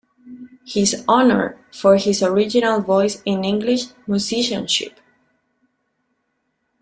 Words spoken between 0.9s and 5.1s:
honoured for his original voice in English musicianship.